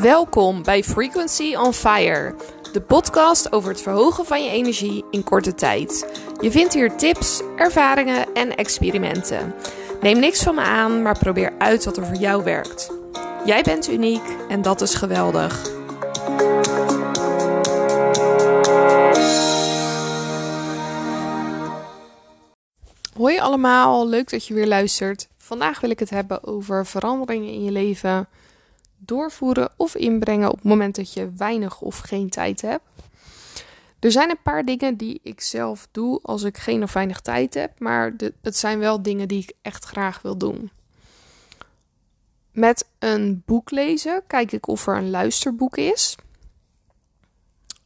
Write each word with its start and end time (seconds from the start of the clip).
Welkom 0.00 0.62
bij 0.62 0.82
Frequency 0.82 1.54
on 1.54 1.72
Fire, 1.72 2.34
de 2.72 2.80
podcast 2.80 3.52
over 3.52 3.70
het 3.70 3.82
verhogen 3.82 4.24
van 4.24 4.44
je 4.44 4.50
energie 4.50 5.04
in 5.10 5.24
korte 5.24 5.54
tijd. 5.54 6.20
Je 6.40 6.50
vindt 6.50 6.74
hier 6.74 6.96
tips, 6.96 7.42
ervaringen 7.56 8.34
en 8.34 8.56
experimenten. 8.56 9.54
Neem 10.00 10.18
niks 10.18 10.42
van 10.42 10.54
me 10.54 10.60
aan, 10.60 11.02
maar 11.02 11.18
probeer 11.18 11.52
uit 11.58 11.84
wat 11.84 11.96
er 11.96 12.06
voor 12.06 12.16
jou 12.16 12.44
werkt. 12.44 12.90
Jij 13.44 13.62
bent 13.62 13.88
uniek 13.88 14.22
en 14.48 14.62
dat 14.62 14.80
is 14.80 14.94
geweldig. 14.94 15.70
Hoi 23.16 23.38
allemaal, 23.38 24.08
leuk 24.08 24.30
dat 24.30 24.46
je 24.46 24.54
weer 24.54 24.68
luistert. 24.68 25.28
Vandaag 25.36 25.80
wil 25.80 25.90
ik 25.90 25.98
het 25.98 26.10
hebben 26.10 26.44
over 26.44 26.86
veranderingen 26.86 27.52
in 27.52 27.64
je 27.64 27.72
leven 27.72 28.28
doorvoeren 29.00 29.72
of 29.76 29.94
inbrengen 29.94 30.48
op 30.50 30.56
het 30.56 30.64
moment 30.64 30.94
dat 30.94 31.12
je 31.12 31.32
weinig 31.36 31.80
of 31.80 31.98
geen 31.98 32.28
tijd 32.28 32.60
hebt. 32.60 32.84
Er 34.00 34.12
zijn 34.12 34.30
een 34.30 34.42
paar 34.42 34.64
dingen 34.64 34.96
die 34.96 35.20
ik 35.22 35.40
zelf 35.40 35.88
doe 35.90 36.20
als 36.22 36.42
ik 36.42 36.58
geen 36.58 36.82
of 36.82 36.92
weinig 36.92 37.20
tijd 37.20 37.54
heb, 37.54 37.78
maar 37.78 38.14
het 38.42 38.56
zijn 38.56 38.78
wel 38.78 39.02
dingen 39.02 39.28
die 39.28 39.42
ik 39.42 39.52
echt 39.62 39.84
graag 39.84 40.22
wil 40.22 40.36
doen. 40.36 40.70
Met 42.52 42.88
een 42.98 43.42
boek 43.46 43.70
lezen 43.70 44.22
kijk 44.26 44.52
ik 44.52 44.68
of 44.68 44.86
er 44.86 44.96
een 44.96 45.10
luisterboek 45.10 45.76
is. 45.76 46.16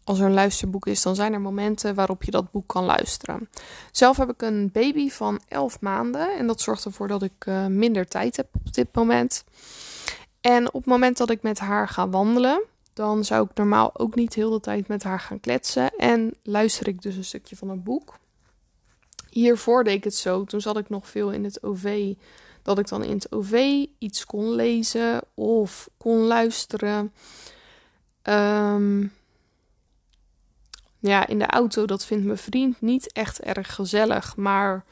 Als 0.05 0.19
er 0.19 0.27
een 0.27 0.33
luisterboek 0.33 0.87
is, 0.87 1.03
dan 1.03 1.15
zijn 1.15 1.33
er 1.33 1.41
momenten 1.41 1.95
waarop 1.95 2.23
je 2.23 2.31
dat 2.31 2.51
boek 2.51 2.67
kan 2.69 2.85
luisteren. 2.85 3.49
Zelf 3.93 4.17
heb 4.17 4.31
ik 4.31 4.43
een 4.43 4.71
baby 4.73 5.11
van 5.11 5.41
11 5.49 5.81
maanden 5.81 6.37
en 6.37 6.47
dat 6.47 6.61
zorgt 6.61 6.85
ervoor 6.85 7.09
dat 7.09 7.23
ik 7.23 7.47
uh, 7.47 7.67
minder 7.67 8.09
tijd 8.09 8.37
heb 8.37 8.49
op 8.53 8.75
dit 8.75 8.89
moment. 8.95 9.45
En 10.45 10.67
op 10.67 10.81
het 10.81 10.87
moment 10.87 11.17
dat 11.17 11.31
ik 11.31 11.43
met 11.43 11.59
haar 11.59 11.89
ga 11.89 12.09
wandelen, 12.09 12.63
dan 12.93 13.25
zou 13.25 13.47
ik 13.51 13.57
normaal 13.57 13.99
ook 13.99 14.15
niet 14.15 14.35
heel 14.35 14.51
de 14.51 14.61
tijd 14.61 14.89
met 14.89 15.03
haar 15.03 15.21
gaan 15.21 15.41
kletsen. 15.41 15.91
En 15.97 16.35
luister 16.43 16.89
ik 16.89 17.03
dus 17.03 17.17
een 17.17 17.25
stukje 17.25 17.57
van 17.57 17.69
een 17.69 17.83
boek. 17.83 18.19
Hiervoor 19.31 19.85
deed 19.85 19.95
ik 19.95 20.05
het 20.05 20.15
zo. 20.15 20.45
Toen 20.45 20.61
zat 20.61 20.79
ik 20.79 20.89
nog 20.89 21.09
veel 21.09 21.33
in 21.33 21.45
het 21.45 21.63
OV. 21.63 22.15
Dat 22.63 22.79
ik 22.79 22.89
dan 22.89 23.05
in 23.05 23.15
het 23.15 23.33
OV 23.33 23.85
iets 23.99 24.27
kon 24.27 24.51
lezen 24.55 25.23
of 25.35 25.89
kon 25.97 26.19
luisteren. 26.19 27.13
Um, 28.23 29.13
ja, 30.99 31.27
in 31.27 31.39
de 31.39 31.47
auto, 31.47 31.87
dat 31.87 32.05
vindt 32.05 32.25
mijn 32.25 32.39
vriend 32.39 32.81
niet 32.81 33.13
echt 33.13 33.41
erg 33.41 33.75
gezellig. 33.75 34.37
Maar 34.37 34.85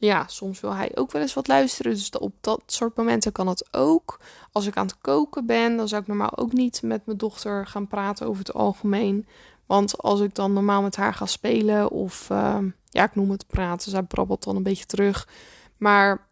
ja, 0.00 0.24
soms 0.26 0.60
wil 0.60 0.74
hij 0.74 0.90
ook 0.94 1.12
wel 1.12 1.22
eens 1.22 1.34
wat 1.34 1.48
luisteren. 1.48 1.92
Dus 1.92 2.10
op 2.10 2.32
dat 2.40 2.62
soort 2.66 2.96
momenten 2.96 3.32
kan 3.32 3.46
het 3.46 3.68
ook. 3.70 4.20
Als 4.52 4.66
ik 4.66 4.76
aan 4.76 4.86
het 4.86 4.98
koken 5.00 5.46
ben, 5.46 5.76
dan 5.76 5.88
zou 5.88 6.00
ik 6.00 6.06
normaal 6.08 6.36
ook 6.36 6.52
niet 6.52 6.82
met 6.82 7.06
mijn 7.06 7.18
dochter 7.18 7.66
gaan 7.66 7.86
praten 7.86 8.26
over 8.26 8.38
het 8.38 8.54
algemeen. 8.54 9.26
Want 9.66 9.98
als 9.98 10.20
ik 10.20 10.34
dan 10.34 10.52
normaal 10.52 10.82
met 10.82 10.96
haar 10.96 11.14
ga 11.14 11.26
spelen 11.26 11.90
of 11.90 12.30
ehm, 12.30 12.68
ja, 12.88 13.04
ik 13.04 13.14
noem 13.14 13.30
het 13.30 13.46
praten, 13.46 13.90
zij 13.90 14.02
brabbelt 14.02 14.44
dan 14.44 14.56
een 14.56 14.62
beetje 14.62 14.86
terug. 14.86 15.28
Maar 15.76 16.28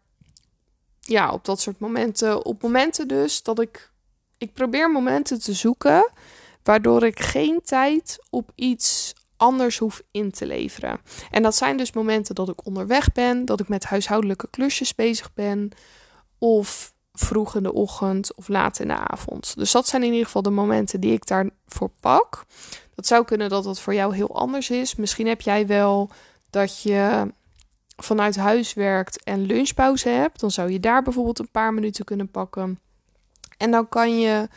ja, 0.99 1.31
op 1.31 1.45
dat 1.45 1.61
soort 1.61 1.79
momenten, 1.79 2.45
op 2.45 2.61
momenten 2.61 3.07
dus 3.07 3.43
dat 3.43 3.59
ik, 3.59 3.91
ik 4.37 4.53
probeer 4.53 4.91
momenten 4.91 5.39
te 5.41 5.53
zoeken 5.53 6.11
waardoor 6.63 7.03
ik 7.03 7.19
geen 7.19 7.61
tijd 7.63 8.25
op 8.29 8.51
iets 8.55 9.13
anders 9.39 9.77
hoef 9.77 10.01
in 10.11 10.31
te 10.31 10.45
leveren. 10.45 10.99
En 11.31 11.43
dat 11.43 11.55
zijn 11.55 11.77
dus 11.77 11.91
momenten 11.91 12.35
dat 12.35 12.49
ik 12.49 12.65
onderweg 12.65 13.11
ben, 13.11 13.45
dat 13.45 13.59
ik 13.59 13.67
met 13.67 13.83
huishoudelijke 13.83 14.47
klusjes 14.49 14.95
bezig 14.95 15.33
ben, 15.33 15.71
of 16.37 16.93
vroeg 17.13 17.55
in 17.55 17.63
de 17.63 17.73
ochtend 17.73 18.35
of 18.35 18.47
laat 18.47 18.79
in 18.79 18.87
de 18.87 18.97
avond. 18.97 19.57
Dus 19.57 19.71
dat 19.71 19.87
zijn 19.87 20.03
in 20.03 20.11
ieder 20.11 20.25
geval 20.25 20.41
de 20.41 20.49
momenten 20.49 20.99
die 20.99 21.13
ik 21.13 21.27
daarvoor 21.27 21.89
pak. 21.99 22.45
Dat 22.95 23.07
zou 23.07 23.25
kunnen 23.25 23.49
dat 23.49 23.63
dat 23.63 23.79
voor 23.79 23.93
jou 23.93 24.15
heel 24.15 24.35
anders 24.35 24.69
is. 24.69 24.95
Misschien 24.95 25.27
heb 25.27 25.41
jij 25.41 25.67
wel 25.67 26.09
dat 26.49 26.81
je 26.81 27.31
vanuit 27.97 28.35
huis 28.35 28.73
werkt 28.73 29.23
en 29.23 29.45
lunchpauze 29.45 30.09
hebt. 30.09 30.39
Dan 30.39 30.51
zou 30.51 30.71
je 30.71 30.79
daar 30.79 31.01
bijvoorbeeld 31.01 31.39
een 31.39 31.51
paar 31.51 31.73
minuten 31.73 32.05
kunnen 32.05 32.31
pakken. 32.31 32.79
En 33.57 33.71
dan 33.71 33.89
kan 33.89 34.19
je 34.19 34.47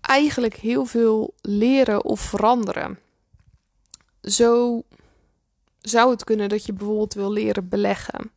eigenlijk 0.00 0.54
heel 0.54 0.84
veel 0.84 1.34
leren 1.40 2.04
of 2.04 2.20
veranderen. 2.20 2.98
Zo 4.22 4.82
zou 5.80 6.10
het 6.10 6.24
kunnen 6.24 6.48
dat 6.48 6.64
je 6.64 6.72
bijvoorbeeld 6.72 7.14
wil 7.14 7.32
leren 7.32 7.68
beleggen. 7.68 8.30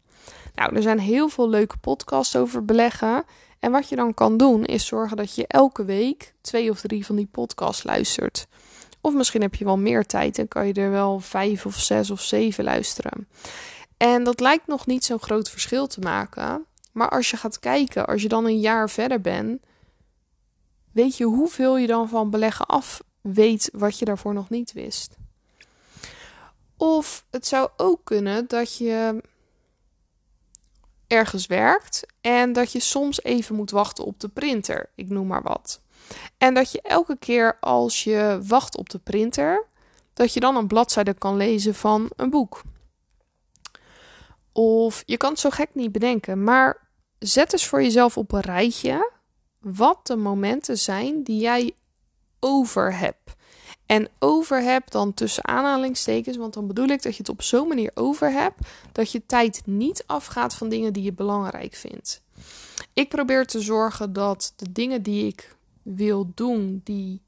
Nou, 0.55 0.75
er 0.75 0.81
zijn 0.81 0.99
heel 0.99 1.29
veel 1.29 1.49
leuke 1.49 1.77
podcasts 1.77 2.35
over 2.35 2.65
beleggen. 2.65 3.23
En 3.59 3.71
wat 3.71 3.89
je 3.89 3.95
dan 3.95 4.13
kan 4.13 4.37
doen, 4.37 4.65
is 4.65 4.85
zorgen 4.85 5.17
dat 5.17 5.35
je 5.35 5.47
elke 5.47 5.85
week 5.85 6.33
twee 6.41 6.69
of 6.69 6.81
drie 6.81 7.05
van 7.05 7.15
die 7.15 7.27
podcasts 7.31 7.83
luistert. 7.83 8.47
Of 9.01 9.13
misschien 9.13 9.41
heb 9.41 9.55
je 9.55 9.65
wel 9.65 9.77
meer 9.77 10.05
tijd 10.05 10.37
en 10.37 10.47
kan 10.47 10.67
je 10.67 10.73
er 10.73 10.91
wel 10.91 11.19
vijf 11.19 11.65
of 11.65 11.75
zes 11.75 12.11
of 12.11 12.21
zeven 12.21 12.63
luisteren. 12.63 13.27
En 13.97 14.23
dat 14.23 14.39
lijkt 14.39 14.67
nog 14.67 14.85
niet 14.85 15.05
zo'n 15.05 15.19
groot 15.19 15.49
verschil 15.49 15.87
te 15.87 15.99
maken. 15.99 16.65
Maar 16.91 17.09
als 17.09 17.29
je 17.29 17.37
gaat 17.37 17.59
kijken, 17.59 18.05
als 18.05 18.21
je 18.21 18.27
dan 18.27 18.45
een 18.45 18.59
jaar 18.59 18.89
verder 18.89 19.21
bent, 19.21 19.61
weet 20.91 21.17
je 21.17 21.25
hoeveel 21.25 21.77
je 21.77 21.87
dan 21.87 22.09
van 22.09 22.29
beleggen 22.29 22.65
af 22.65 23.01
weet 23.21 23.69
wat 23.73 23.99
je 23.99 24.05
daarvoor 24.05 24.33
nog 24.33 24.49
niet 24.49 24.73
wist. 24.73 25.17
Of 26.77 27.25
het 27.29 27.47
zou 27.47 27.69
ook 27.77 27.99
kunnen 28.03 28.47
dat 28.47 28.77
je 28.77 29.21
ergens 31.07 31.47
werkt 31.47 32.05
en 32.21 32.53
dat 32.53 32.71
je 32.71 32.79
soms 32.79 33.23
even 33.23 33.55
moet 33.55 33.71
wachten 33.71 34.05
op 34.05 34.19
de 34.19 34.27
printer. 34.27 34.89
Ik 34.95 35.09
noem 35.09 35.27
maar 35.27 35.43
wat. 35.43 35.81
En 36.37 36.53
dat 36.53 36.71
je 36.71 36.81
elke 36.81 37.17
keer 37.17 37.57
als 37.59 38.03
je 38.03 38.39
wacht 38.43 38.77
op 38.77 38.89
de 38.89 38.99
printer, 38.99 39.65
dat 40.13 40.33
je 40.33 40.39
dan 40.39 40.55
een 40.55 40.67
bladzijde 40.67 41.13
kan 41.13 41.37
lezen 41.37 41.75
van 41.75 42.09
een 42.15 42.29
boek. 42.29 42.61
Of 44.51 45.03
je 45.05 45.17
kan 45.17 45.29
het 45.31 45.39
zo 45.39 45.49
gek 45.49 45.69
niet 45.73 45.91
bedenken, 45.91 46.43
maar 46.43 46.87
zet 47.19 47.53
eens 47.53 47.67
voor 47.67 47.81
jezelf 47.81 48.17
op 48.17 48.31
een 48.31 48.39
rijtje 48.39 49.11
wat 49.59 50.07
de 50.07 50.15
momenten 50.15 50.77
zijn 50.77 51.23
die 51.23 51.39
jij 51.39 51.75
over 52.39 52.97
hebt. 52.97 53.33
En 53.93 54.07
over 54.19 54.61
hebt 54.61 54.91
dan 54.91 55.13
tussen 55.13 55.47
aanhalingstekens, 55.47 56.37
want 56.37 56.53
dan 56.53 56.67
bedoel 56.67 56.87
ik 56.87 57.01
dat 57.01 57.11
je 57.11 57.17
het 57.17 57.29
op 57.29 57.41
zo'n 57.41 57.67
manier 57.67 57.91
over 57.93 58.31
hebt 58.31 58.67
dat 58.91 59.11
je 59.11 59.25
tijd 59.25 59.61
niet 59.65 60.03
afgaat 60.07 60.55
van 60.55 60.69
dingen 60.69 60.93
die 60.93 61.03
je 61.03 61.13
belangrijk 61.13 61.73
vindt. 61.73 62.21
Ik 62.93 63.09
probeer 63.09 63.45
te 63.45 63.61
zorgen 63.61 64.13
dat 64.13 64.53
de 64.55 64.71
dingen 64.71 65.03
die 65.03 65.27
ik 65.27 65.55
wil 65.81 66.31
doen, 66.35 66.81
die, 66.83 67.21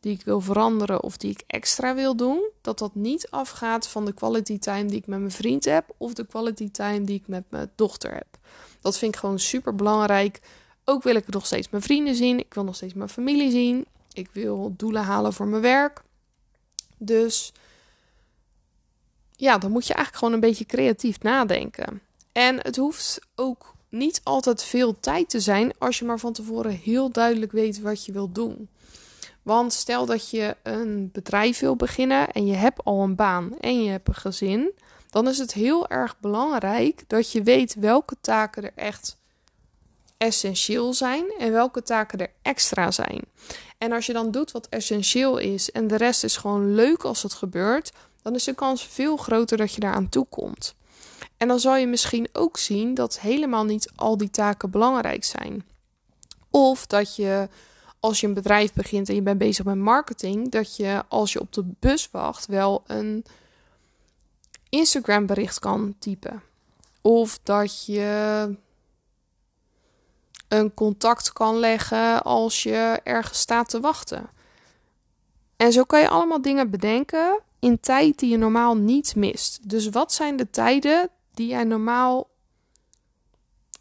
die 0.00 0.12
ik 0.12 0.24
wil 0.24 0.40
veranderen 0.40 1.02
of 1.02 1.16
die 1.16 1.30
ik 1.30 1.42
extra 1.46 1.94
wil 1.94 2.16
doen, 2.16 2.50
dat 2.60 2.78
dat 2.78 2.94
niet 2.94 3.30
afgaat 3.30 3.88
van 3.88 4.04
de 4.04 4.12
quality 4.12 4.58
time 4.58 4.84
die 4.84 4.98
ik 4.98 5.06
met 5.06 5.18
mijn 5.18 5.30
vriend 5.30 5.64
heb 5.64 5.94
of 5.96 6.14
de 6.14 6.26
quality 6.26 6.70
time 6.70 7.00
die 7.00 7.16
ik 7.16 7.28
met 7.28 7.44
mijn 7.48 7.70
dochter 7.74 8.14
heb. 8.14 8.38
Dat 8.80 8.98
vind 8.98 9.14
ik 9.14 9.20
gewoon 9.20 9.38
super 9.38 9.74
belangrijk. 9.74 10.40
Ook 10.84 11.02
wil 11.02 11.14
ik 11.14 11.28
nog 11.28 11.46
steeds 11.46 11.70
mijn 11.70 11.82
vrienden 11.82 12.14
zien. 12.14 12.38
Ik 12.38 12.54
wil 12.54 12.64
nog 12.64 12.74
steeds 12.74 12.94
mijn 12.94 13.08
familie 13.08 13.50
zien. 13.50 13.86
Ik 14.14 14.28
wil 14.32 14.74
doelen 14.76 15.02
halen 15.02 15.32
voor 15.32 15.46
mijn 15.46 15.62
werk. 15.62 16.02
Dus 16.98 17.52
ja, 19.36 19.58
dan 19.58 19.70
moet 19.70 19.86
je 19.86 19.94
eigenlijk 19.94 20.24
gewoon 20.24 20.34
een 20.34 20.48
beetje 20.48 20.66
creatief 20.66 21.22
nadenken. 21.22 22.00
En 22.32 22.62
het 22.62 22.76
hoeft 22.76 23.20
ook 23.34 23.74
niet 23.88 24.20
altijd 24.22 24.62
veel 24.62 25.00
tijd 25.00 25.30
te 25.30 25.40
zijn 25.40 25.72
als 25.78 25.98
je 25.98 26.04
maar 26.04 26.18
van 26.18 26.32
tevoren 26.32 26.72
heel 26.72 27.10
duidelijk 27.10 27.52
weet 27.52 27.80
wat 27.80 28.04
je 28.04 28.12
wilt 28.12 28.34
doen. 28.34 28.68
Want 29.42 29.72
stel 29.72 30.06
dat 30.06 30.30
je 30.30 30.56
een 30.62 31.10
bedrijf 31.12 31.58
wil 31.58 31.76
beginnen 31.76 32.30
en 32.30 32.46
je 32.46 32.54
hebt 32.54 32.84
al 32.84 33.02
een 33.02 33.14
baan 33.14 33.58
en 33.60 33.82
je 33.82 33.90
hebt 33.90 34.08
een 34.08 34.14
gezin, 34.14 34.72
dan 35.10 35.28
is 35.28 35.38
het 35.38 35.52
heel 35.52 35.88
erg 35.88 36.20
belangrijk 36.20 37.04
dat 37.06 37.32
je 37.32 37.42
weet 37.42 37.74
welke 37.74 38.16
taken 38.20 38.62
er 38.62 38.72
echt 38.74 39.16
essentieel 40.24 40.92
zijn 40.92 41.24
en 41.38 41.52
welke 41.52 41.82
taken 41.82 42.18
er 42.18 42.30
extra 42.42 42.90
zijn. 42.90 43.20
En 43.78 43.92
als 43.92 44.06
je 44.06 44.12
dan 44.12 44.30
doet 44.30 44.52
wat 44.52 44.68
essentieel 44.68 45.38
is 45.38 45.70
en 45.70 45.86
de 45.86 45.96
rest 45.96 46.24
is 46.24 46.36
gewoon 46.36 46.74
leuk 46.74 47.04
als 47.04 47.22
het 47.22 47.32
gebeurt, 47.32 47.92
dan 48.22 48.34
is 48.34 48.44
de 48.44 48.54
kans 48.54 48.86
veel 48.86 49.16
groter 49.16 49.56
dat 49.56 49.74
je 49.74 49.80
daaraan 49.80 50.08
toe 50.08 50.26
komt. 50.28 50.74
En 51.36 51.48
dan 51.48 51.60
zal 51.60 51.76
je 51.76 51.86
misschien 51.86 52.28
ook 52.32 52.58
zien 52.58 52.94
dat 52.94 53.20
helemaal 53.20 53.64
niet 53.64 53.92
al 53.96 54.16
die 54.16 54.30
taken 54.30 54.70
belangrijk 54.70 55.24
zijn. 55.24 55.64
Of 56.50 56.86
dat 56.86 57.16
je 57.16 57.48
als 58.00 58.20
je 58.20 58.26
een 58.26 58.34
bedrijf 58.34 58.72
begint 58.72 59.08
en 59.08 59.14
je 59.14 59.22
bent 59.22 59.38
bezig 59.38 59.64
met 59.64 59.76
marketing, 59.76 60.50
dat 60.50 60.76
je 60.76 61.02
als 61.08 61.32
je 61.32 61.40
op 61.40 61.52
de 61.52 61.64
bus 61.78 62.08
wacht 62.10 62.46
wel 62.46 62.82
een 62.86 63.24
Instagram 64.68 65.26
bericht 65.26 65.58
kan 65.58 65.94
typen. 65.98 66.42
Of 67.00 67.38
dat 67.42 67.86
je 67.86 68.56
een 70.54 70.74
contact 70.74 71.32
kan 71.32 71.58
leggen 71.58 72.22
als 72.22 72.62
je 72.62 73.00
ergens 73.02 73.38
staat 73.38 73.68
te 73.68 73.80
wachten. 73.80 74.30
En 75.56 75.72
zo 75.72 75.84
kan 75.84 76.00
je 76.00 76.08
allemaal 76.08 76.42
dingen 76.42 76.70
bedenken 76.70 77.40
in 77.58 77.80
tijd 77.80 78.18
die 78.18 78.30
je 78.30 78.36
normaal 78.36 78.76
niet 78.76 79.16
mist. 79.16 79.68
Dus 79.68 79.88
wat 79.88 80.12
zijn 80.12 80.36
de 80.36 80.50
tijden 80.50 81.10
die 81.34 81.46
jij 81.46 81.64
normaal 81.64 82.28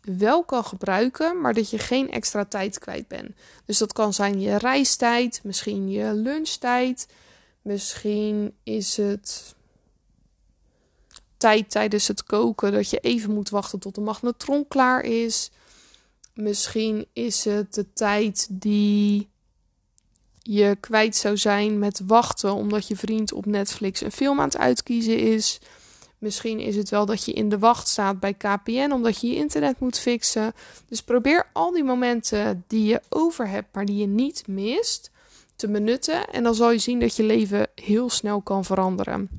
wel 0.02 0.44
kan 0.44 0.66
gebruiken, 0.66 1.42
maar 1.42 1.54
dat 1.54 1.70
je 1.70 1.78
geen 1.78 2.12
extra 2.12 2.46
tijd 2.46 2.80
kwijt 2.80 3.08
bent. 3.08 3.32
Dus 3.66 3.78
dat 3.78 3.94
kan 3.94 4.14
zijn 4.14 4.40
je 4.40 4.58
reistijd, 4.58 5.42
misschien 5.44 5.90
je 5.90 6.14
lunchtijd, 6.14 7.08
misschien 7.62 8.56
is 8.64 8.98
het 8.98 9.56
tijd 11.38 11.72
tijdens 11.72 12.08
het 12.08 12.24
koken 12.24 12.72
dat 12.72 12.90
je 12.90 13.00
even 13.00 13.34
moet 13.34 13.50
wachten 13.50 13.80
tot 13.80 13.96
de 13.96 14.02
magnetron 14.02 14.68
klaar 14.68 15.02
is. 15.02 15.52
Misschien 16.34 17.08
is 17.14 17.46
het 17.46 17.74
de 17.74 17.94
tijd 17.94 18.48
die 18.50 19.30
je 20.42 20.78
kwijt 20.80 21.16
zou 21.16 21.38
zijn 21.38 21.80
met 21.80 22.02
wachten 22.06 22.54
omdat 22.54 22.88
je 22.88 22.96
vriend 22.96 23.34
op 23.34 23.46
Netflix 23.46 24.02
een 24.02 24.12
film 24.12 24.40
aan 24.40 24.46
het 24.46 24.58
uitkiezen 24.58 25.20
is. 25.20 25.60
Misschien 26.18 26.60
is 26.60 26.76
het 26.76 26.90
wel 26.90 27.06
dat 27.06 27.26
je 27.26 27.34
in 27.34 27.50
de 27.50 27.60
wacht 27.60 27.88
staat 27.88 28.20
bij 28.20 28.34
KPN 28.34 28.92
omdat 28.92 29.22
je 29.22 29.28
je 29.28 29.36
internet 29.36 29.80
moet 29.80 30.00
fixen. 30.00 30.54
Dus 30.88 31.04
probeer 31.04 31.50
al 31.54 31.72
die 31.72 31.84
momenten 31.84 32.64
die 32.68 32.86
je 32.86 33.02
over 33.10 33.48
hebt, 33.48 33.76
maar 33.76 33.86
die 33.86 33.98
je 33.98 34.08
niet 34.08 34.48
mist, 34.48 35.12
te 35.56 35.70
benutten. 35.70 36.28
En 36.28 36.44
dan 36.44 36.56
zal 36.56 36.72
je 36.72 36.78
zien 36.78 37.00
dat 37.00 37.16
je 37.16 37.24
leven 37.24 37.68
heel 37.76 38.10
snel 38.10 38.42
kan 38.42 38.66
veranderen. 38.66 39.30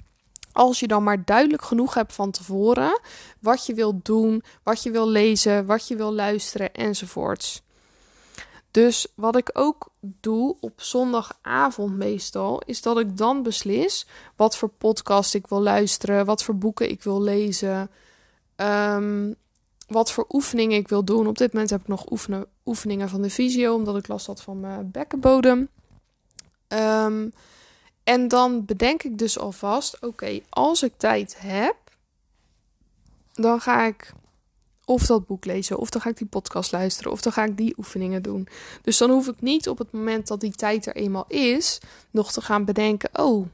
Als 0.55 0.81
je 0.81 0.87
dan 0.87 1.03
maar 1.03 1.25
duidelijk 1.25 1.63
genoeg 1.63 1.95
hebt 1.95 2.13
van 2.13 2.31
tevoren 2.31 3.01
wat 3.41 3.67
je 3.67 3.75
wilt 3.75 4.05
doen, 4.05 4.43
wat 4.63 4.83
je 4.83 4.91
wil 4.91 5.09
lezen, 5.09 5.67
wat 5.67 5.89
je 5.89 5.97
wil 5.97 6.13
luisteren 6.13 6.75
enzovoorts. 6.75 7.63
Dus 8.71 9.07
wat 9.15 9.37
ik 9.37 9.51
ook 9.53 9.89
doe 10.01 10.57
op 10.61 10.83
zondagavond 10.83 11.97
meestal, 11.97 12.63
is 12.67 12.83
dat 12.83 12.99
ik 12.99 13.17
dan 13.17 13.43
beslis 13.43 14.07
wat 14.37 14.57
voor 14.57 14.69
podcast 14.69 15.35
ik 15.35 15.47
wil 15.47 15.63
luisteren, 15.63 16.25
wat 16.25 16.43
voor 16.43 16.57
boeken 16.57 16.91
ik 16.91 17.03
wil 17.03 17.23
lezen, 17.23 17.91
ehm, 18.57 19.33
wat 19.89 20.13
voor 20.13 20.27
oefeningen 20.29 20.79
ik 20.79 20.89
wil 20.89 21.05
doen. 21.05 21.27
Op 21.27 21.39
dit 21.39 21.53
moment 21.53 21.71
heb 21.71 21.81
ik 21.81 21.89
nog 21.89 22.11
oefenen, 22.11 22.47
oefeningen 22.65 23.09
van 23.09 23.23
de 23.23 23.31
visio, 23.31 23.75
omdat 23.75 23.97
ik 23.97 24.09
last 24.09 24.27
had 24.27 24.43
van 24.43 24.61
mijn 24.61 24.91
bekkenbodem. 24.91 25.69
Um, 26.69 27.33
en 28.05 28.29
dan 28.29 28.65
bedenk 28.65 29.03
ik 29.03 29.19
dus 29.19 29.39
alvast: 29.39 30.03
oké, 30.03 30.41
als 30.49 30.83
ik 30.83 30.93
tijd 30.97 31.37
heb, 31.39 31.77
dan 33.33 33.61
ga 33.61 33.85
ik 33.85 34.13
of 34.85 35.07
dat 35.07 35.27
boek 35.27 35.45
lezen, 35.45 35.79
of 35.79 35.91
dan 35.91 36.01
ga 36.01 36.09
ik 36.11 36.17
die 36.17 36.27
podcast 36.27 36.73
luisteren, 36.73 37.13
of 37.13 37.21
dan 37.21 37.33
ga 37.33 37.45
ik 37.45 37.57
die 37.57 37.75
oefeningen 37.79 38.23
doen. 38.23 38.49
Dus 38.83 38.99
dan 38.99 39.11
hoef 39.11 39.29
ik 39.29 39.41
niet 39.41 39.69
op 39.69 39.79
het 39.79 39.93
moment 39.93 40.27
dat 40.27 40.41
die 40.41 40.53
tijd 40.53 40.87
er 40.87 40.97
eenmaal 40.97 41.25
is, 41.29 41.81
nog 42.11 42.33
te 42.33 42.41
gaan 42.41 42.65
bedenken: 42.65 43.11
oh, 43.13 43.47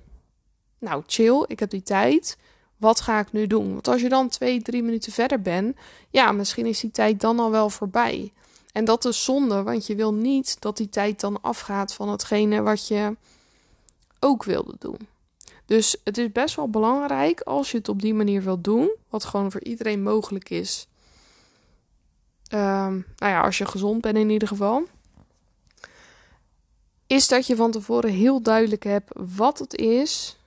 nou 0.79 1.03
chill, 1.06 1.44
ik 1.46 1.61
heb 1.61 1.70
die 1.70 1.82
tijd. 1.82 2.38
Wat 2.76 3.00
ga 3.00 3.20
ik 3.20 3.32
nu 3.32 3.46
doen? 3.46 3.73
Want 3.73 3.88
als 3.88 4.00
je 4.00 4.08
dan 4.08 4.29
twee, 4.29 4.62
drie 4.62 4.82
minuten 4.82 5.12
verder 5.12 5.41
bent, 5.41 5.76
ja, 6.11 6.32
misschien 6.32 6.67
is 6.67 6.81
die 6.81 6.91
tijd 6.91 7.20
dan 7.20 7.38
al 7.38 7.50
wel 7.50 7.70
voorbij. 7.70 8.32
En 8.73 8.85
dat 8.85 9.05
is 9.05 9.25
zonde, 9.25 9.62
want 9.62 9.87
je 9.87 9.94
wil 9.94 10.14
niet 10.14 10.61
dat 10.61 10.76
die 10.76 10.88
tijd 10.88 11.20
dan 11.20 11.41
afgaat 11.41 11.94
van 11.94 12.08
hetgene 12.08 12.62
wat 12.62 12.88
je 12.88 13.17
ook 14.20 14.44
wilde 14.44 14.75
doen. 14.78 15.08
Dus 15.67 15.96
het 16.05 16.19
is 16.19 16.32
best 16.32 16.55
wel 16.55 16.70
belangrijk 16.70 17.40
als 17.40 17.70
je 17.70 17.78
het 17.78 17.88
op 17.88 18.02
die 18.02 18.14
manier 18.14 18.43
wilt 18.43 18.64
doen, 18.64 18.90
wat 19.08 19.25
gewoon 19.25 19.50
voor 19.50 19.62
iedereen 19.62 20.02
mogelijk 20.02 20.50
is. 20.50 20.87
Um, 22.52 23.06
nou 23.17 23.32
ja, 23.32 23.40
als 23.40 23.58
je 23.58 23.67
gezond 23.67 24.00
bent 24.00 24.17
in 24.17 24.31
ieder 24.31 24.49
geval. 24.49 24.82
Is 27.06 27.28
dat 27.28 27.46
je 27.46 27.56
van 27.56 27.70
tevoren 27.70 28.11
heel 28.11 28.43
duidelijk 28.43 28.84
hebt 28.84 29.11
wat 29.37 29.58
het 29.58 29.75
is 29.75 30.39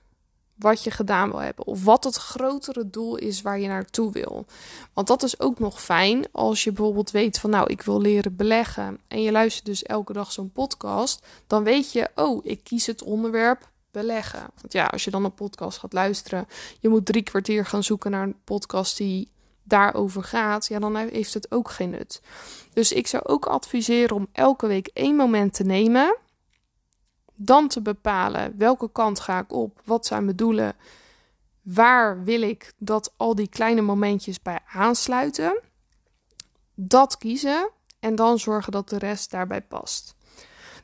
wat 0.54 0.84
je 0.84 0.90
gedaan 0.90 1.30
wil 1.30 1.40
hebben. 1.40 1.66
Of 1.66 1.84
wat 1.84 2.04
het 2.04 2.16
grotere 2.16 2.90
doel 2.90 3.16
is 3.16 3.42
waar 3.42 3.58
je 3.58 3.68
naartoe 3.68 4.12
wil. 4.12 4.46
Want 4.92 5.06
dat 5.06 5.22
is 5.22 5.40
ook 5.40 5.58
nog 5.58 5.82
fijn 5.82 6.24
als 6.32 6.64
je 6.64 6.72
bijvoorbeeld 6.72 7.10
weet 7.10 7.38
van 7.38 7.50
nou, 7.50 7.70
ik 7.70 7.82
wil 7.82 8.00
leren 8.00 8.36
beleggen. 8.36 8.98
En 9.08 9.22
je 9.22 9.32
luistert 9.32 9.66
dus 9.66 9.82
elke 9.82 10.12
dag 10.12 10.32
zo'n 10.32 10.52
podcast. 10.52 11.26
Dan 11.46 11.64
weet 11.64 11.92
je, 11.92 12.08
oh, 12.14 12.44
ik 12.44 12.60
kies 12.64 12.86
het 12.86 13.02
onderwerp 13.02 13.68
beleggen. 13.90 14.46
Want 14.60 14.72
ja, 14.72 14.86
als 14.86 15.04
je 15.04 15.10
dan 15.10 15.24
een 15.24 15.34
podcast 15.34 15.78
gaat 15.78 15.92
luisteren, 15.92 16.46
je 16.80 16.88
moet 16.88 17.06
drie 17.06 17.22
kwartier 17.22 17.66
gaan 17.66 17.82
zoeken 17.82 18.10
naar 18.10 18.22
een 18.22 18.36
podcast 18.44 18.96
die 18.96 19.32
daarover 19.62 20.22
gaat, 20.22 20.66
ja, 20.66 20.78
dan 20.78 20.96
heeft 20.96 21.34
het 21.34 21.52
ook 21.52 21.70
geen 21.70 21.90
nut. 21.90 22.20
Dus 22.72 22.92
ik 22.92 23.06
zou 23.06 23.24
ook 23.26 23.46
adviseren 23.46 24.16
om 24.16 24.26
elke 24.32 24.66
week 24.66 24.90
één 24.92 25.16
moment 25.16 25.54
te 25.54 25.64
nemen, 25.64 26.16
dan 27.34 27.68
te 27.68 27.82
bepalen 27.82 28.54
welke 28.58 28.92
kant 28.92 29.20
ga 29.20 29.38
ik 29.38 29.52
op, 29.52 29.80
wat 29.84 30.06
zijn 30.06 30.24
mijn 30.24 30.36
doelen, 30.36 30.76
waar 31.62 32.24
wil 32.24 32.42
ik 32.42 32.72
dat 32.78 33.12
al 33.16 33.34
die 33.34 33.48
kleine 33.48 33.80
momentjes 33.80 34.42
bij 34.42 34.60
aansluiten, 34.72 35.60
dat 36.74 37.18
kiezen 37.18 37.70
en 38.00 38.14
dan 38.14 38.38
zorgen 38.38 38.72
dat 38.72 38.88
de 38.88 38.98
rest 38.98 39.30
daarbij 39.30 39.62
past. 39.62 40.14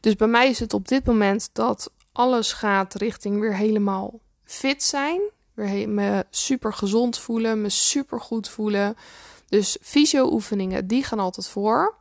Dus 0.01 0.17
bij 0.17 0.29
mij 0.29 0.49
is 0.49 0.59
het 0.59 0.75
op 0.75 0.89
dit 0.89 1.07
moment 1.07 1.51
dat 1.53 1.93
alles 2.13 2.53
gaat 2.53 2.95
richting 2.95 3.41
weer 3.41 3.57
helemaal 3.57 4.21
fit 4.45 4.83
zijn. 4.83 5.21
Weer 5.55 5.89
me 5.89 6.27
super 6.31 6.73
gezond 6.73 7.19
voelen, 7.19 7.63
me 7.63 7.69
super 7.69 8.21
goed 8.21 8.49
voelen. 8.49 8.97
Dus 9.49 9.77
fysio-oefeningen, 9.81 10.87
die 10.87 11.05
gaan 11.05 11.19
altijd 11.19 11.49
voor. 11.49 11.95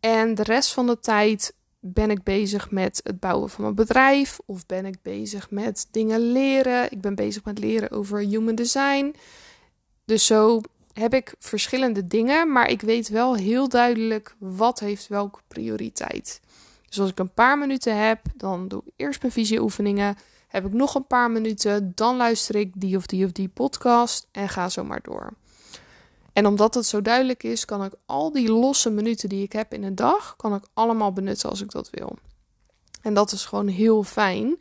En 0.00 0.34
de 0.34 0.42
rest 0.42 0.72
van 0.72 0.86
de 0.86 0.98
tijd 0.98 1.54
ben 1.80 2.10
ik 2.10 2.22
bezig 2.22 2.70
met 2.70 3.00
het 3.02 3.20
bouwen 3.20 3.50
van 3.50 3.62
mijn 3.62 3.74
bedrijf. 3.74 4.38
Of 4.46 4.66
ben 4.66 4.86
ik 4.86 5.02
bezig 5.02 5.50
met 5.50 5.88
dingen 5.90 6.32
leren. 6.32 6.92
Ik 6.92 7.00
ben 7.00 7.14
bezig 7.14 7.44
met 7.44 7.58
leren 7.58 7.90
over 7.90 8.18
human 8.18 8.54
design. 8.54 9.14
Dus 10.04 10.26
zo 10.26 10.60
heb 10.92 11.14
ik 11.14 11.34
verschillende 11.38 12.06
dingen. 12.06 12.52
Maar 12.52 12.70
ik 12.70 12.80
weet 12.80 13.08
wel 13.08 13.34
heel 13.34 13.68
duidelijk 13.68 14.36
wat 14.38 14.80
heeft 14.80 15.08
welke 15.08 15.40
prioriteit. 15.48 16.40
Dus 16.88 17.00
als 17.00 17.10
ik 17.10 17.18
een 17.18 17.34
paar 17.34 17.58
minuten 17.58 18.06
heb, 18.06 18.20
dan 18.36 18.68
doe 18.68 18.82
ik 18.84 18.92
eerst 18.96 19.20
mijn 19.20 19.32
visieoefeningen. 19.32 20.16
Heb 20.48 20.66
ik 20.66 20.72
nog 20.72 20.94
een 20.94 21.06
paar 21.06 21.30
minuten, 21.30 21.92
dan 21.94 22.16
luister 22.16 22.56
ik 22.56 22.72
die 22.76 22.96
of 22.96 23.06
die 23.06 23.24
of 23.24 23.32
die 23.32 23.48
podcast 23.48 24.28
en 24.32 24.48
ga 24.48 24.68
zo 24.68 24.84
maar 24.84 25.02
door. 25.02 25.32
En 26.36 26.46
omdat 26.46 26.74
het 26.74 26.86
zo 26.86 27.02
duidelijk 27.02 27.42
is, 27.42 27.64
kan 27.64 27.84
ik 27.84 27.92
al 28.06 28.32
die 28.32 28.52
losse 28.52 28.90
minuten 28.90 29.28
die 29.28 29.42
ik 29.42 29.52
heb 29.52 29.72
in 29.72 29.82
een 29.82 29.94
dag, 29.94 30.36
kan 30.36 30.54
ik 30.54 30.64
allemaal 30.74 31.12
benutten 31.12 31.50
als 31.50 31.60
ik 31.60 31.70
dat 31.70 31.90
wil. 31.90 32.16
En 33.02 33.14
dat 33.14 33.32
is 33.32 33.44
gewoon 33.44 33.66
heel 33.66 34.02
fijn, 34.02 34.58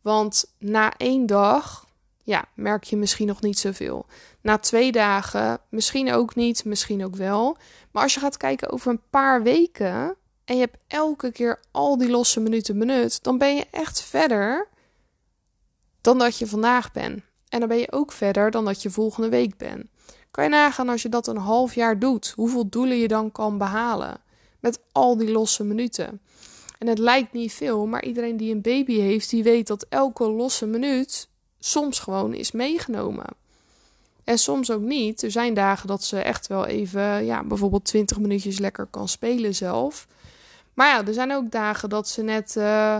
want 0.00 0.54
na 0.58 0.96
één 0.96 1.26
dag, 1.26 1.86
ja, 2.22 2.44
merk 2.54 2.84
je 2.84 2.96
misschien 2.96 3.26
nog 3.26 3.40
niet 3.40 3.58
zoveel. 3.58 4.06
Na 4.40 4.58
twee 4.58 4.92
dagen, 4.92 5.58
misschien 5.68 6.12
ook 6.12 6.34
niet, 6.34 6.64
misschien 6.64 7.04
ook 7.04 7.16
wel. 7.16 7.56
Maar 7.90 8.02
als 8.02 8.14
je 8.14 8.20
gaat 8.20 8.36
kijken 8.36 8.70
over 8.70 8.90
een 8.90 9.08
paar 9.10 9.42
weken, 9.42 10.16
en 10.44 10.54
je 10.54 10.60
hebt 10.60 10.82
elke 10.86 11.32
keer 11.32 11.60
al 11.70 11.98
die 11.98 12.10
losse 12.10 12.40
minuten 12.40 12.78
benut, 12.78 13.22
dan 13.22 13.38
ben 13.38 13.56
je 13.56 13.66
echt 13.70 14.02
verder 14.02 14.68
dan 16.00 16.18
dat 16.18 16.38
je 16.38 16.46
vandaag 16.46 16.92
bent. 16.92 17.22
En 17.48 17.58
dan 17.58 17.68
ben 17.68 17.78
je 17.78 17.92
ook 17.92 18.12
verder 18.12 18.50
dan 18.50 18.64
dat 18.64 18.82
je 18.82 18.90
volgende 18.90 19.28
week 19.28 19.56
bent. 19.56 19.92
Kan 20.34 20.44
je 20.44 20.50
nagaan 20.50 20.88
als 20.88 21.02
je 21.02 21.08
dat 21.08 21.26
een 21.26 21.36
half 21.36 21.74
jaar 21.74 21.98
doet, 21.98 22.32
hoeveel 22.36 22.68
doelen 22.68 22.96
je 22.96 23.08
dan 23.08 23.32
kan 23.32 23.58
behalen 23.58 24.20
met 24.60 24.80
al 24.92 25.16
die 25.16 25.30
losse 25.30 25.64
minuten. 25.64 26.20
En 26.78 26.86
het 26.86 26.98
lijkt 26.98 27.32
niet 27.32 27.52
veel, 27.52 27.86
maar 27.86 28.04
iedereen 28.04 28.36
die 28.36 28.54
een 28.54 28.60
baby 28.60 28.98
heeft, 28.98 29.30
die 29.30 29.42
weet 29.42 29.66
dat 29.66 29.86
elke 29.88 30.30
losse 30.30 30.66
minuut 30.66 31.28
soms 31.58 31.98
gewoon 31.98 32.34
is 32.34 32.52
meegenomen. 32.52 33.26
En 34.24 34.38
soms 34.38 34.70
ook 34.70 34.80
niet. 34.80 35.22
Er 35.22 35.30
zijn 35.30 35.54
dagen 35.54 35.86
dat 35.86 36.04
ze 36.04 36.18
echt 36.18 36.46
wel 36.46 36.66
even, 36.66 37.24
ja, 37.24 37.44
bijvoorbeeld 37.44 37.84
20 37.84 38.18
minuutjes 38.18 38.58
lekker 38.58 38.86
kan 38.90 39.08
spelen 39.08 39.54
zelf. 39.54 40.06
Maar 40.72 40.88
ja, 40.88 41.06
er 41.06 41.14
zijn 41.14 41.32
ook 41.32 41.50
dagen 41.50 41.88
dat 41.88 42.08
ze 42.08 42.22
net 42.22 42.54
uh, 42.58 42.98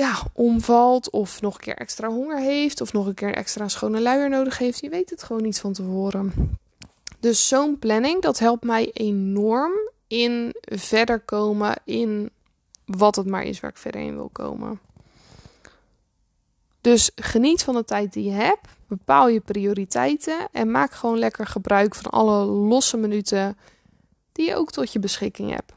ja, 0.00 0.22
omvalt 0.32 1.10
of 1.10 1.40
nog 1.40 1.54
een 1.54 1.60
keer 1.60 1.76
extra 1.76 2.08
honger 2.08 2.38
heeft 2.38 2.80
of 2.80 2.92
nog 2.92 3.06
een 3.06 3.14
keer 3.14 3.34
extra 3.34 3.68
schone 3.68 4.00
luier 4.00 4.28
nodig 4.28 4.58
heeft. 4.58 4.80
Je 4.80 4.88
weet 4.88 5.10
het 5.10 5.22
gewoon 5.22 5.42
niet 5.42 5.60
van 5.60 5.72
tevoren. 5.72 6.58
Dus 7.18 7.48
zo'n 7.48 7.78
planning, 7.78 8.22
dat 8.22 8.38
helpt 8.38 8.64
mij 8.64 8.90
enorm 8.92 9.72
in 10.06 10.54
verder 10.60 11.20
komen 11.20 11.76
in 11.84 12.30
wat 12.84 13.16
het 13.16 13.26
maar 13.26 13.42
is 13.42 13.60
waar 13.60 13.70
ik 13.70 13.76
verder 13.76 14.00
in 14.00 14.14
wil 14.14 14.28
komen. 14.32 14.80
Dus 16.80 17.10
geniet 17.14 17.62
van 17.62 17.74
de 17.74 17.84
tijd 17.84 18.12
die 18.12 18.24
je 18.24 18.30
hebt. 18.30 18.68
Bepaal 18.86 19.28
je 19.28 19.40
prioriteiten 19.40 20.48
en 20.52 20.70
maak 20.70 20.92
gewoon 20.92 21.18
lekker 21.18 21.46
gebruik 21.46 21.94
van 21.94 22.10
alle 22.10 22.44
losse 22.44 22.96
minuten 22.96 23.58
die 24.32 24.46
je 24.46 24.56
ook 24.56 24.70
tot 24.70 24.92
je 24.92 24.98
beschikking 24.98 25.50
hebt. 25.50 25.72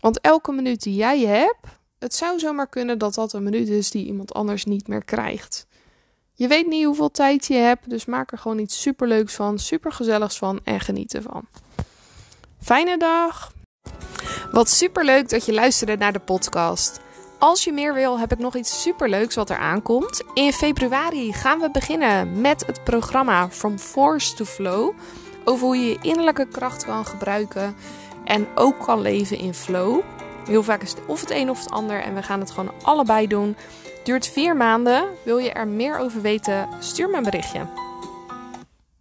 Want 0.00 0.20
elke 0.20 0.52
minuut 0.52 0.82
die 0.82 0.94
jij 0.94 1.20
hebt, 1.20 1.73
het 2.04 2.14
zou 2.14 2.38
zomaar 2.38 2.66
kunnen 2.66 2.98
dat 2.98 3.14
dat 3.14 3.32
een 3.32 3.42
minuut 3.42 3.68
is 3.68 3.90
die 3.90 4.06
iemand 4.06 4.34
anders 4.34 4.64
niet 4.64 4.88
meer 4.88 5.04
krijgt. 5.04 5.66
Je 6.32 6.48
weet 6.48 6.66
niet 6.66 6.84
hoeveel 6.84 7.10
tijd 7.10 7.46
je 7.46 7.54
hebt, 7.54 7.90
dus 7.90 8.04
maak 8.04 8.32
er 8.32 8.38
gewoon 8.38 8.58
iets 8.58 8.80
superleuks 8.80 9.34
van, 9.34 9.58
supergezelligs 9.58 10.38
van 10.38 10.60
en 10.64 10.80
geniet 10.80 11.14
ervan. 11.14 11.46
Fijne 12.60 12.98
dag! 12.98 13.52
Wat 14.52 14.68
superleuk 14.68 15.28
dat 15.28 15.44
je 15.44 15.52
luisterde 15.52 15.96
naar 15.96 16.12
de 16.12 16.18
podcast. 16.18 17.00
Als 17.38 17.64
je 17.64 17.72
meer 17.72 17.94
wil, 17.94 18.18
heb 18.18 18.32
ik 18.32 18.38
nog 18.38 18.56
iets 18.56 18.82
superleuks 18.82 19.34
wat 19.34 19.50
er 19.50 19.58
aankomt. 19.58 20.22
In 20.34 20.52
februari 20.52 21.32
gaan 21.32 21.60
we 21.60 21.70
beginnen 21.70 22.40
met 22.40 22.66
het 22.66 22.84
programma 22.84 23.50
From 23.50 23.78
Force 23.78 24.34
to 24.34 24.44
Flow 24.44 24.94
over 25.44 25.66
hoe 25.66 25.76
je 25.76 25.88
je 25.88 25.98
innerlijke 26.02 26.48
kracht 26.48 26.84
kan 26.84 27.06
gebruiken 27.06 27.76
en 28.24 28.46
ook 28.54 28.84
kan 28.84 29.00
leven 29.00 29.38
in 29.38 29.54
flow. 29.54 30.02
Heel 30.46 30.62
vaak 30.62 30.82
is 30.82 30.90
het 30.90 31.06
of 31.06 31.20
het 31.20 31.30
een 31.30 31.50
of 31.50 31.58
het 31.58 31.70
ander 31.70 32.00
en 32.00 32.14
we 32.14 32.22
gaan 32.22 32.40
het 32.40 32.50
gewoon 32.50 32.72
allebei 32.82 33.26
doen. 33.26 33.56
Duurt 34.04 34.26
vier 34.26 34.56
maanden. 34.56 35.04
Wil 35.24 35.38
je 35.38 35.52
er 35.52 35.68
meer 35.68 35.98
over 35.98 36.20
weten? 36.20 36.68
Stuur 36.78 37.10
me 37.10 37.16
een 37.16 37.22
berichtje. 37.22 37.60